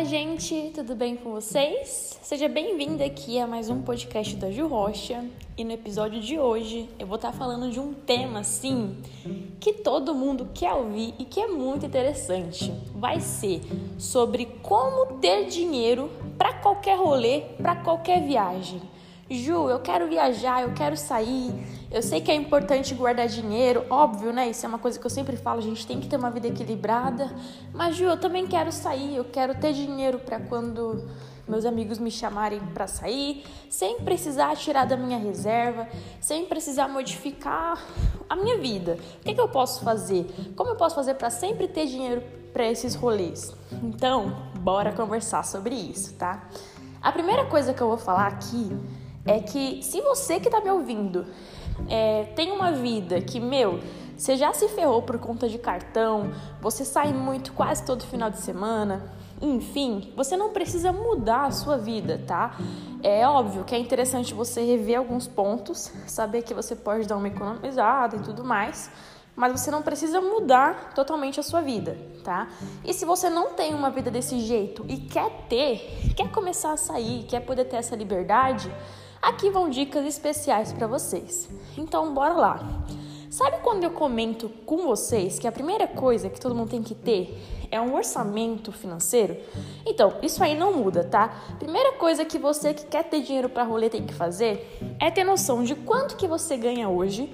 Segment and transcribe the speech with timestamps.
[0.00, 2.18] Olá, gente, tudo bem com vocês?
[2.22, 5.22] Seja bem-vinda aqui a mais um podcast da Ju Rocha.
[5.58, 8.96] E no episódio de hoje eu vou estar falando de um tema assim
[9.60, 12.72] que todo mundo quer ouvir e que é muito interessante.
[12.94, 13.60] Vai ser
[13.98, 18.80] sobre como ter dinheiro para qualquer rolê, para qualquer viagem.
[19.30, 21.54] Ju, eu quero viajar, eu quero sair.
[21.88, 24.50] Eu sei que é importante guardar dinheiro, óbvio, né?
[24.50, 26.48] Isso é uma coisa que eu sempre falo, a gente tem que ter uma vida
[26.48, 27.30] equilibrada.
[27.72, 31.08] Mas Ju, eu também quero sair, eu quero ter dinheiro para quando
[31.46, 35.88] meus amigos me chamarem para sair, sem precisar tirar da minha reserva,
[36.20, 37.80] sem precisar modificar
[38.28, 38.98] a minha vida.
[39.20, 40.26] O que, que eu posso fazer?
[40.56, 43.54] Como eu posso fazer para sempre ter dinheiro para esses rolês?
[43.82, 46.48] Então, bora conversar sobre isso, tá?
[47.00, 48.76] A primeira coisa que eu vou falar aqui
[49.24, 51.26] é que se você que está me ouvindo
[51.88, 53.80] é, tem uma vida que, meu,
[54.16, 58.38] você já se ferrou por conta de cartão, você sai muito quase todo final de
[58.38, 62.54] semana, enfim, você não precisa mudar a sua vida, tá?
[63.02, 67.28] É óbvio que é interessante você rever alguns pontos, saber que você pode dar uma
[67.28, 68.90] economizada e tudo mais,
[69.34, 72.48] mas você não precisa mudar totalmente a sua vida, tá?
[72.84, 76.76] E se você não tem uma vida desse jeito e quer ter, quer começar a
[76.76, 78.70] sair, quer poder ter essa liberdade,
[79.20, 81.48] Aqui vão dicas especiais para vocês.
[81.76, 82.84] Então, bora lá.
[83.30, 86.96] Sabe quando eu comento com vocês que a primeira coisa que todo mundo tem que
[86.96, 87.40] ter
[87.70, 89.36] é um orçamento financeiro?
[89.86, 91.28] Então, isso aí não muda, tá?
[91.58, 95.22] Primeira coisa que você que quer ter dinheiro para rolê tem que fazer é ter
[95.22, 97.32] noção de quanto que você ganha hoje,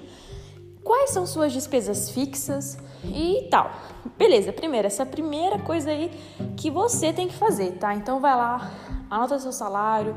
[0.83, 3.71] quais são suas despesas fixas e tal.
[4.17, 6.11] Beleza, primeiro, essa é a primeira coisa aí
[6.55, 7.95] que você tem que fazer, tá?
[7.95, 8.71] Então vai lá,
[9.09, 10.15] anota seu salário,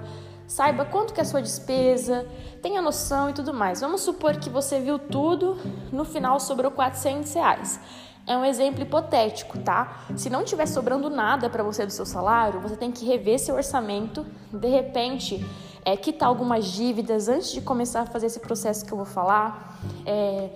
[0.50, 2.26] saiba quanto que é a sua despesa,
[2.60, 3.80] tenha noção e tudo mais.
[3.80, 5.56] Vamos supor que você viu tudo,
[5.92, 7.78] no final sobrou 400 reais.
[8.26, 10.06] É um exemplo hipotético, tá?
[10.16, 13.54] Se não tiver sobrando nada para você do seu salário, você tem que rever seu
[13.54, 15.46] orçamento, de repente,
[15.84, 19.78] é, quitar algumas dívidas antes de começar a fazer esse processo que eu vou falar.
[20.04, 20.50] É,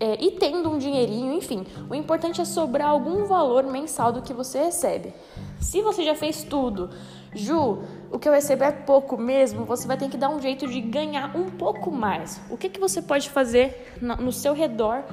[0.00, 4.32] é, e tendo um dinheirinho, enfim, o importante é sobrar algum valor mensal do que
[4.32, 5.14] você recebe.
[5.60, 6.90] Se você já fez tudo,
[7.34, 10.66] Ju, o que eu recebo é pouco mesmo, você vai ter que dar um jeito
[10.66, 12.40] de ganhar um pouco mais.
[12.50, 15.04] O que, que você pode fazer no seu redor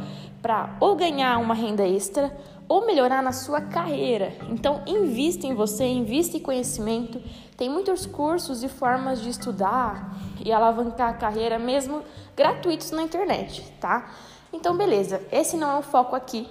[0.42, 2.36] para ou ganhar uma renda extra
[2.68, 4.34] ou melhorar na sua carreira?
[4.50, 7.22] Então, invista em você, invista em conhecimento.
[7.58, 12.02] Tem muitos cursos e formas de estudar e alavancar a carreira, mesmo
[12.36, 14.10] gratuitos na internet, tá?
[14.54, 16.48] Então, beleza, esse não é o foco aqui,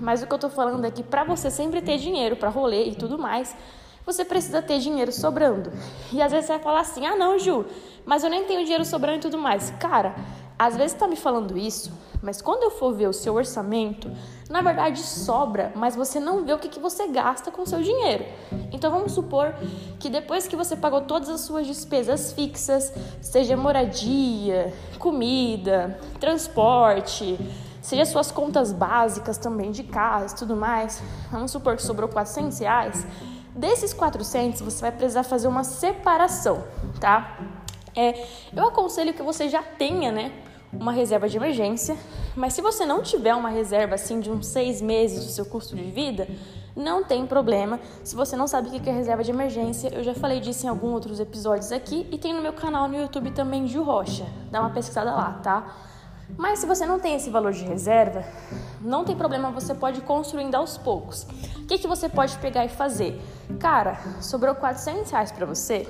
[0.00, 2.88] mas o que eu tô falando é que para você sempre ter dinheiro para rolê
[2.88, 3.54] e tudo mais,
[4.04, 5.72] você precisa ter dinheiro sobrando.
[6.12, 7.64] E às vezes você vai falar assim: ah, não, Ju,
[8.04, 9.70] mas eu nem tenho dinheiro sobrando e tudo mais.
[9.78, 10.14] Cara,
[10.58, 11.92] às vezes está me falando isso,
[12.22, 14.10] mas quando eu for ver o seu orçamento,
[14.48, 17.82] na verdade sobra, mas você não vê o que, que você gasta com o seu
[17.82, 18.24] dinheiro.
[18.70, 19.54] Então vamos supor
[19.98, 27.38] que depois que você pagou todas as suas despesas fixas, seja moradia, comida, transporte,
[27.82, 32.58] seja suas contas básicas também de casa e tudo mais, vamos supor que sobrou 400
[32.60, 33.06] reais.
[33.54, 36.64] Desses 400, você vai precisar fazer uma separação,
[37.00, 37.38] tá?
[37.94, 40.32] É, eu aconselho que você já tenha, né,
[40.72, 41.96] uma reserva de emergência,
[42.34, 45.76] mas se você não tiver uma reserva assim de uns seis meses do seu custo
[45.76, 46.26] de vida,
[46.74, 47.78] não tem problema.
[48.02, 50.68] Se você não sabe o que é reserva de emergência, eu já falei disso em
[50.68, 54.26] alguns outros episódios aqui e tem no meu canal no YouTube também, Ju Rocha.
[54.50, 55.76] Dá uma pesquisada lá, tá?
[56.36, 58.24] Mas se você não tem esse valor de reserva,
[58.80, 61.26] não tem problema, você pode ir construindo aos poucos.
[61.64, 63.18] O que, que você pode pegar e fazer?
[63.58, 65.88] Cara, sobrou 400 reais para você?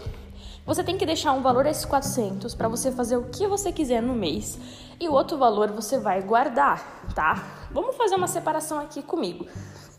[0.65, 4.01] Você tem que deixar um valor desses 400 para você fazer o que você quiser
[4.01, 4.57] no mês
[5.01, 7.67] e o outro valor você vai guardar, tá?
[7.73, 9.49] Vamos fazer uma separação aqui comigo.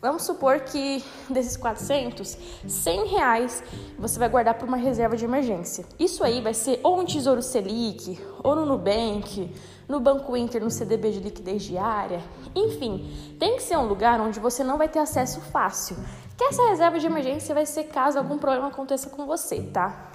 [0.06, 3.64] Vamos supor que desses 400, 100 reais
[3.98, 5.84] você vai guardar para uma reserva de emergência.
[5.98, 9.52] Isso aí vai ser ou um Tesouro Selic, ou no Nubank,
[9.88, 12.22] no Banco Inter, no CDB de liquidez diária.
[12.54, 15.96] Enfim, tem que ser um lugar onde você não vai ter acesso fácil.
[16.36, 20.12] Que essa reserva de emergência vai ser caso algum problema aconteça com você, tá?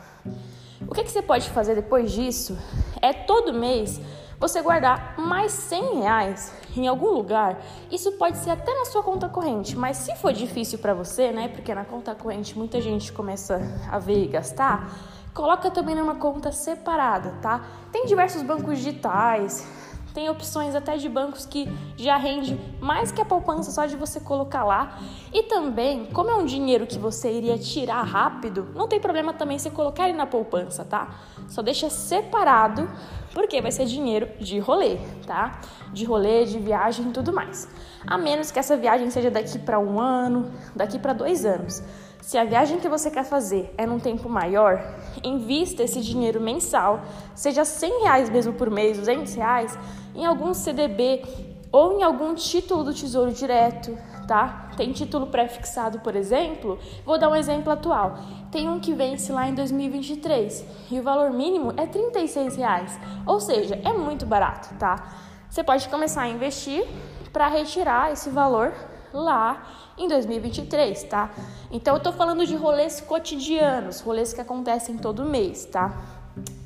[0.87, 2.57] O que, que você pode fazer depois disso
[3.01, 3.99] é todo mês
[4.41, 7.61] você guardar mais 100 reais em algum lugar,
[7.91, 11.47] isso pode ser até na sua conta corrente, mas se for difícil para você, né,
[11.47, 13.61] porque na conta corrente muita gente começa
[13.91, 14.91] a ver e gastar,
[15.31, 17.63] coloca também numa conta separada, tá?
[17.91, 19.67] Tem diversos bancos digitais,
[20.13, 24.19] tem opções até de bancos que já rende mais que a poupança só de você
[24.19, 24.99] colocar lá.
[25.33, 29.57] E também, como é um dinheiro que você iria tirar rápido, não tem problema também
[29.57, 31.15] você colocar ele na poupança, tá?
[31.47, 32.89] Só deixa separado,
[33.33, 35.59] porque vai ser dinheiro de rolê, tá?
[35.91, 37.67] De rolê, de viagem e tudo mais.
[38.05, 41.83] A menos que essa viagem seja daqui para um ano, daqui para dois anos.
[42.21, 44.79] Se a viagem que você quer fazer é num tempo maior,
[45.23, 47.01] invista esse dinheiro mensal,
[47.33, 49.77] seja 100 reais mesmo por mês, 200 reais,
[50.13, 51.23] em algum CDB
[51.71, 53.97] ou em algum título do Tesouro Direto,
[54.27, 54.69] tá?
[54.77, 56.77] Tem título pré-fixado, por exemplo.
[57.03, 58.19] Vou dar um exemplo atual.
[58.51, 63.39] Tem um que vence lá em 2023 e o valor mínimo é 36 reais, ou
[63.39, 65.12] seja, é muito barato, tá?
[65.50, 66.85] Você pode começar a investir
[67.33, 68.73] para retirar esse valor
[69.13, 69.67] lá
[69.97, 71.29] em 2023, tá?
[71.71, 75.93] Então eu tô falando de rolês cotidianos, rolês que acontecem todo mês, tá?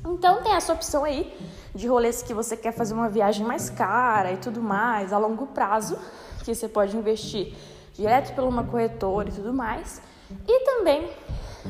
[0.04, 1.32] Então tem essa opção aí
[1.74, 5.46] de rolês que você quer fazer uma viagem mais cara e tudo mais, a longo
[5.48, 5.98] prazo,
[6.44, 7.52] que você pode investir
[7.94, 10.00] direto por uma corretora e tudo mais.
[10.46, 11.10] E também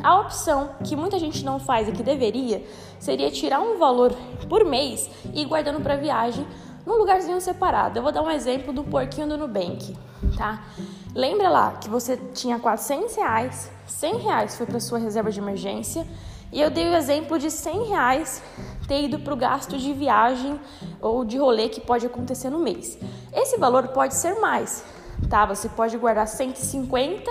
[0.03, 2.65] a opção que muita gente não faz e que deveria
[2.99, 4.15] seria tirar um valor
[4.49, 6.47] por mês e ir guardando para viagem
[6.87, 7.99] num lugarzinho separado.
[7.99, 9.97] Eu vou dar um exemplo do porquinho do Nubank,
[10.39, 10.65] tá?
[11.13, 16.07] Lembra lá que você tinha 400 reais, 100 reais foi para sua reserva de emergência
[16.53, 18.43] e eu dei o exemplo de 100 reais
[18.87, 20.61] ter ido para o gasto de viagem
[21.01, 22.97] ou de rolê que pode acontecer no mês.
[23.33, 24.85] Esse valor pode ser mais,
[25.29, 25.45] tá?
[25.47, 27.31] Você pode guardar 150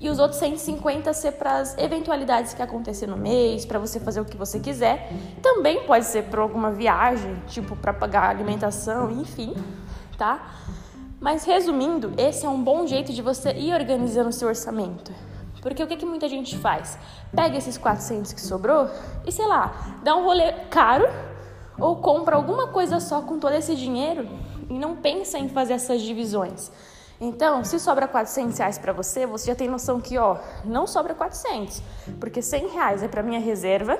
[0.00, 4.20] e os outros 150 ser para as eventualidades que acontecer no mês, para você fazer
[4.20, 5.10] o que você quiser.
[5.42, 9.54] Também pode ser para alguma viagem, tipo para pagar alimentação, enfim,
[10.18, 10.54] tá?
[11.18, 15.12] Mas resumindo, esse é um bom jeito de você ir organizando o seu orçamento.
[15.62, 16.98] Porque o que, que muita gente faz?
[17.34, 18.88] Pega esses 400 que sobrou
[19.26, 21.08] e, sei lá, dá um rolê caro
[21.78, 24.28] ou compra alguma coisa só com todo esse dinheiro
[24.68, 26.70] e não pensa em fazer essas divisões.
[27.20, 31.14] Então, se sobra 400 reais para você, você já tem noção que, ó, não sobra
[31.14, 31.82] 400,
[32.20, 33.98] porque 100 reais é para minha reserva,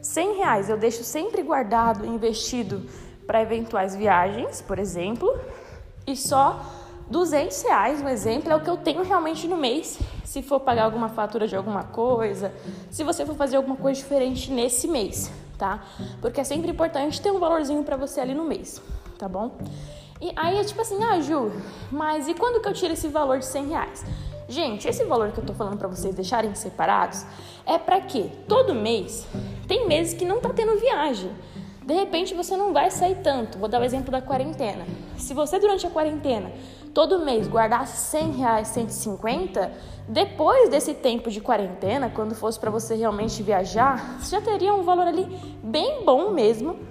[0.00, 2.88] 100 reais eu deixo sempre guardado, investido
[3.26, 5.38] para eventuais viagens, por exemplo,
[6.06, 6.64] e só
[7.10, 9.98] 200 reais, um exemplo, é o que eu tenho realmente no mês.
[10.24, 12.52] Se for pagar alguma fatura de alguma coisa,
[12.90, 15.84] se você for fazer alguma coisa diferente nesse mês, tá?
[16.22, 18.80] Porque é sempre importante ter um valorzinho para você ali no mês,
[19.18, 19.58] tá bom?
[20.20, 21.52] E aí é tipo assim, ah, Ju,
[21.90, 24.04] mas e quando que eu tiro esse valor de 100 reais?
[24.48, 27.24] Gente, esse valor que eu tô falando para vocês deixarem separados
[27.66, 28.30] é para quê?
[28.48, 29.26] Todo mês
[29.68, 31.30] tem meses que não tá tendo viagem.
[31.84, 33.58] De repente você não vai sair tanto.
[33.58, 34.86] Vou dar o exemplo da quarentena.
[35.16, 36.50] Se você durante a quarentena
[36.94, 39.70] todo mês guardasse 100 reais, 150,
[40.08, 44.82] depois desse tempo de quarentena, quando fosse para você realmente viajar, você já teria um
[44.82, 45.24] valor ali
[45.62, 46.87] bem bom mesmo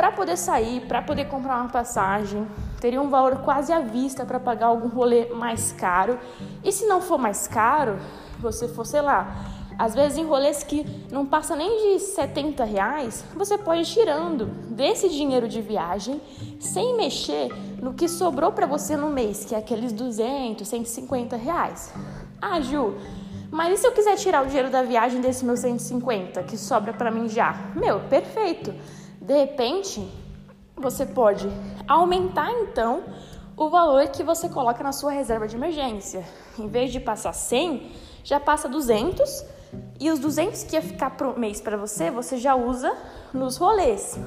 [0.00, 2.48] para poder sair, para poder comprar uma passagem,
[2.80, 6.18] teria um valor quase à vista para pagar algum rolê mais caro.
[6.64, 7.98] E se não for mais caro,
[8.38, 9.44] você for, sei lá,
[9.78, 14.46] às vezes em rolês que não passa nem de 70 reais, você pode ir tirando
[14.70, 16.18] desse dinheiro de viagem
[16.58, 17.52] sem mexer
[17.82, 21.92] no que sobrou para você no mês, que é aqueles 200, 150 reais.
[22.40, 22.94] Ah, Ju,
[23.50, 26.94] mas e se eu quiser tirar o dinheiro da viagem desse meu 150 que sobra
[26.94, 27.70] para mim já?
[27.76, 28.72] Meu, perfeito.
[29.20, 30.08] De repente,
[30.74, 31.46] você pode
[31.86, 33.04] aumentar então
[33.56, 36.24] o valor que você coloca na sua reserva de emergência.
[36.58, 37.92] Em vez de passar 100,
[38.24, 39.44] já passa 200
[40.00, 42.96] e os 200 que ia ficar por mês para você, você já usa
[43.34, 44.18] nos rolês.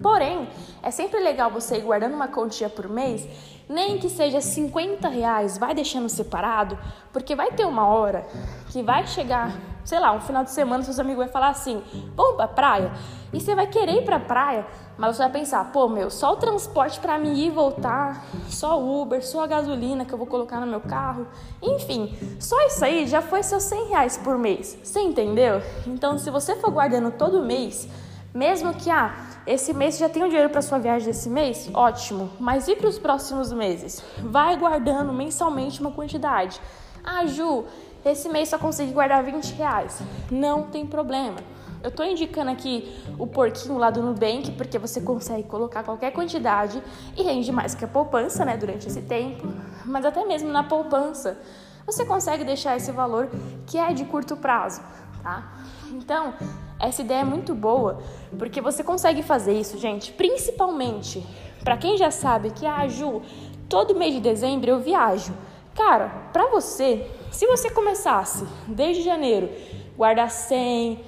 [0.00, 0.48] Porém,
[0.82, 3.26] é sempre legal você ir guardando uma quantia por mês,
[3.68, 6.78] nem que seja 50 reais, vai deixando separado,
[7.12, 8.24] porque vai ter uma hora
[8.70, 9.52] que vai chegar,
[9.84, 11.82] sei lá, um final de semana, seus amigos vão falar assim:
[12.14, 12.92] vamos pra praia?
[13.32, 14.64] E você vai querer ir pra praia,
[14.96, 18.80] mas você vai pensar: pô, meu, só o transporte para mim ir e voltar, só
[18.80, 21.26] o Uber, só a gasolina que eu vou colocar no meu carro,
[21.60, 25.60] enfim, só isso aí já foi seus 100 reais por mês, você entendeu?
[25.86, 27.88] Então, se você for guardando todo mês,
[28.34, 29.14] mesmo que, ah,
[29.46, 31.70] esse mês já tem o dinheiro para sua viagem desse mês?
[31.72, 32.30] Ótimo.
[32.38, 34.02] Mas e para os próximos meses?
[34.18, 36.60] Vai guardando mensalmente uma quantidade.
[37.02, 37.64] Ah, Ju,
[38.04, 40.00] esse mês só consegui guardar 20 reais.
[40.30, 41.38] Não tem problema.
[41.82, 46.82] Eu estou indicando aqui o porquinho lá do Nubank, porque você consegue colocar qualquer quantidade
[47.16, 49.46] e rende mais que a poupança, né, durante esse tempo.
[49.84, 51.38] Mas até mesmo na poupança,
[51.86, 53.30] você consegue deixar esse valor
[53.66, 54.82] que é de curto prazo,
[55.22, 55.52] tá?
[55.90, 56.34] Então,
[56.80, 58.00] essa ideia é muito boa,
[58.38, 61.26] porque você consegue fazer isso, gente, principalmente
[61.64, 63.22] para quem já sabe que, ah, Ju,
[63.68, 65.34] todo mês de dezembro eu viajo.
[65.74, 69.50] Cara, para você, se você começasse desde janeiro,
[69.96, 71.00] guardar 100,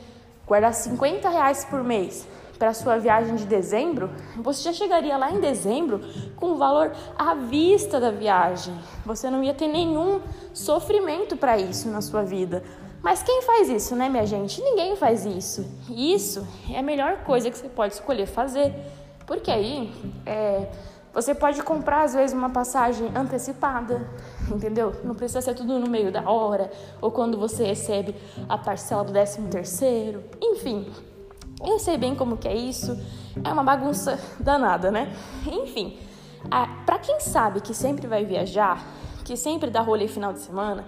[0.46, 2.26] guardar 50 reais por mês
[2.58, 6.00] para sua viagem de dezembro, você já chegaria lá em dezembro
[6.36, 8.74] com o valor à vista da viagem.
[9.06, 10.20] Você não ia ter nenhum
[10.52, 12.62] sofrimento para isso na sua vida.
[13.02, 14.60] Mas quem faz isso, né, minha gente?
[14.62, 15.66] Ninguém faz isso.
[15.88, 18.74] Isso é a melhor coisa que você pode escolher fazer,
[19.26, 19.92] porque aí
[20.26, 20.68] é,
[21.12, 24.08] Você pode comprar, às vezes, uma passagem antecipada,
[24.48, 24.94] entendeu?
[25.02, 28.14] Não precisa ser tudo no meio da hora, ou quando você recebe
[28.48, 30.22] a parcela do 13 terceiro.
[30.40, 30.86] Enfim,
[31.66, 32.96] eu sei bem como que é isso.
[33.42, 35.12] É uma bagunça danada, né?
[35.44, 35.98] Enfim,
[36.86, 38.80] para quem sabe que sempre vai viajar,
[39.24, 40.84] que sempre dá rolê final de semana,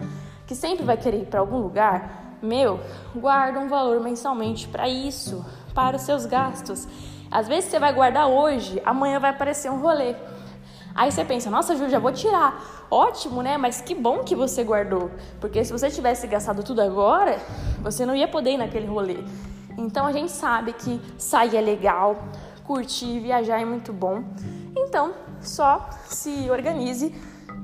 [0.47, 2.81] que sempre vai querer ir para algum lugar, meu,
[3.15, 5.45] guarda um valor mensalmente para isso,
[5.75, 6.89] para os seus gastos.
[7.31, 10.15] Às vezes você vai guardar hoje, amanhã vai aparecer um rolê.
[10.95, 12.87] Aí você pensa, nossa, Ju, já vou tirar.
[12.91, 13.57] Ótimo, né?
[13.57, 15.11] Mas que bom que você guardou.
[15.41, 17.39] Porque se você tivesse gastado tudo agora,
[17.81, 19.25] você não ia poder ir naquele rolê.
[19.79, 22.23] Então a gente sabe que sair é legal,
[22.65, 24.23] curtir, viajar é muito bom.
[24.77, 27.15] Então, só se organize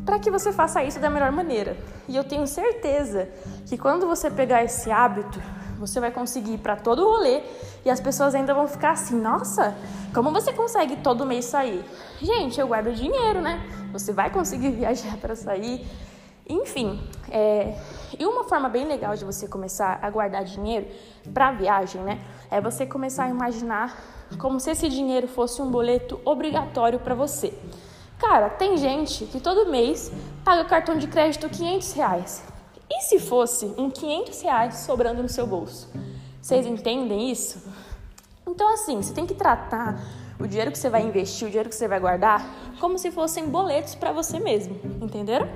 [0.06, 1.76] para que você faça isso da melhor maneira.
[2.08, 3.28] E eu tenho certeza
[3.66, 5.40] que quando você pegar esse hábito,
[5.78, 7.42] você vai conseguir ir para todo o rolê
[7.84, 9.76] e as pessoas ainda vão ficar assim: nossa,
[10.14, 11.84] como você consegue todo mês sair?
[12.20, 13.62] Gente, eu guardo dinheiro, né?
[13.92, 15.86] Você vai conseguir viajar para sair.
[16.48, 16.98] Enfim,
[17.30, 17.76] é...
[18.18, 20.86] e uma forma bem legal de você começar a guardar dinheiro
[21.34, 22.18] para viagem, né?
[22.50, 23.94] É você começar a imaginar
[24.38, 27.52] como se esse dinheiro fosse um boleto obrigatório para você.
[28.18, 30.10] Cara, tem gente que todo mês
[30.44, 32.42] paga cartão de crédito 500 reais.
[32.90, 35.88] E se fosse um 500 reais sobrando no seu bolso?
[36.42, 37.62] Vocês entendem isso?
[38.46, 40.00] Então, assim, você tem que tratar
[40.40, 42.44] o dinheiro que você vai investir, o dinheiro que você vai guardar,
[42.80, 45.48] como se fossem boletos para você mesmo, entenderam?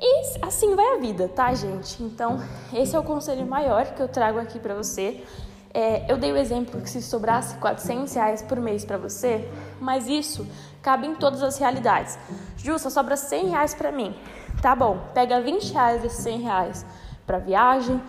[0.00, 2.02] E assim vai a vida, tá, gente?
[2.02, 2.38] Então,
[2.72, 5.24] esse é o conselho maior que eu trago aqui para você.
[5.72, 9.48] É, eu dei o exemplo que se sobrasse 400 reais por mês para você,
[9.80, 10.46] mas isso
[10.84, 12.18] cabe em todas as realidades.
[12.58, 14.14] Justa, sobra 100 reais para mim.
[14.60, 16.86] Tá bom, pega 20 reais desses 100 reais
[17.26, 18.00] para viagem,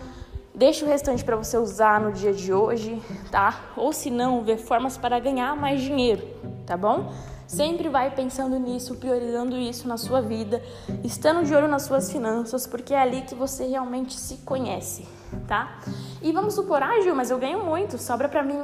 [0.54, 3.02] deixa o restante para você usar no dia de hoje,
[3.32, 3.62] tá?
[3.78, 6.22] Ou se não, ver formas para ganhar mais dinheiro,
[6.66, 7.12] tá bom?
[7.48, 10.62] Sempre vai pensando nisso, priorizando isso na sua vida,
[11.04, 15.08] estando de olho nas suas finanças, porque é ali que você realmente se conhece,
[15.48, 15.80] tá?
[16.22, 18.64] E vamos supor, ah, Gil, mas eu ganho muito, sobra para mim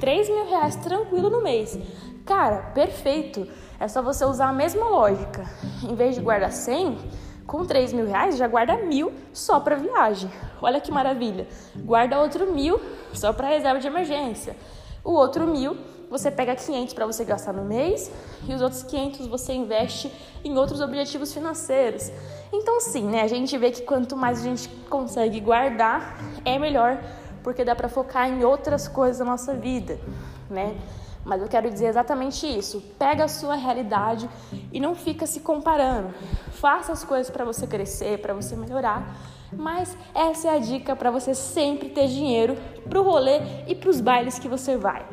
[0.00, 1.78] 3 mil reais tranquilo no mês.
[2.24, 3.48] Cara, perfeito.
[3.80, 5.44] É só você usar a mesma lógica.
[5.82, 6.98] Em vez de guardar 100,
[7.46, 10.30] com 3 mil reais, já guarda mil só para viagem.
[10.60, 11.48] Olha que maravilha.
[11.76, 12.80] Guarda outro mil
[13.12, 14.56] só para reserva de emergência.
[15.04, 15.76] O outro mil,
[16.08, 18.10] você pega 500 para você gastar no mês
[18.46, 20.12] e os outros 500 você investe
[20.44, 22.12] em outros objetivos financeiros.
[22.52, 23.22] Então, sim, né?
[23.22, 27.02] A gente vê que quanto mais a gente consegue guardar, é melhor,
[27.42, 29.98] porque dá para focar em outras coisas da nossa vida,
[30.48, 30.76] né?
[31.24, 32.80] Mas eu quero dizer exatamente isso.
[32.98, 34.28] Pega a sua realidade
[34.72, 36.12] e não fica se comparando.
[36.52, 39.16] Faça as coisas para você crescer, para você melhorar.
[39.52, 42.56] Mas essa é a dica para você sempre ter dinheiro
[42.88, 45.06] pro rolê e pros bailes que você vai.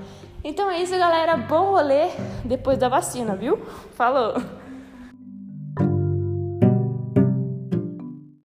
[0.43, 1.37] Então é isso, galera.
[1.37, 2.09] Bom rolê
[2.45, 3.57] depois da vacina, viu?
[3.95, 4.58] Falou!